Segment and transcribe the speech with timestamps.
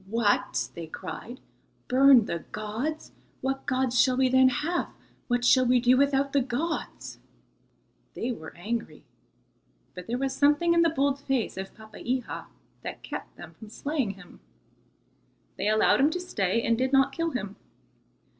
[0.07, 1.39] "What!" they cried,
[1.87, 3.11] "burn the gods!
[3.41, 4.89] What gods shall we then have?
[5.27, 7.19] What shall we do without the gods?"
[8.15, 9.03] They were angry,
[9.93, 12.45] but there was something in the bold face of Papeiha
[12.81, 14.39] that kept them from slaying him.
[15.57, 17.55] They allowed him to stay, and did not kill him.